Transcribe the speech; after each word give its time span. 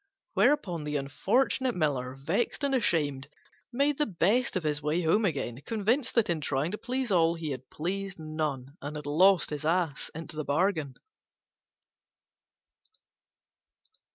Whereupon 0.33 0.83
the 0.83 0.95
unfortunate 0.95 1.75
Miller, 1.75 2.15
vexed 2.15 2.63
and 2.63 2.73
ashamed, 2.73 3.27
made 3.71 3.99
the 3.99 4.07
best 4.07 4.55
of 4.55 4.63
his 4.63 4.81
way 4.81 5.03
home 5.03 5.25
again, 5.25 5.61
convinced 5.63 6.15
that 6.15 6.27
in 6.27 6.41
trying 6.41 6.71
to 6.71 6.77
please 6.79 7.11
all 7.11 7.35
he 7.35 7.51
had 7.51 7.69
pleased 7.69 8.17
none, 8.19 8.75
and 8.81 8.95
had 8.95 9.05
lost 9.05 9.51
his 9.51 9.63
Ass 9.63 10.09
into 10.15 10.35
the 10.35 10.43
bargain. 10.43 10.95